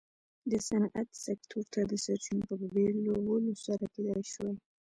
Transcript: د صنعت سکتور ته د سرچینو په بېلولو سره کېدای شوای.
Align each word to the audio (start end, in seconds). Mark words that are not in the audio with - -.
د 0.51 0.53
صنعت 0.67 1.09
سکتور 1.25 1.65
ته 1.73 1.79
د 1.91 1.93
سرچینو 2.05 2.43
په 2.49 2.55
بېلولو 2.73 3.53
سره 3.65 3.83
کېدای 3.93 4.23
شوای. 4.33 4.57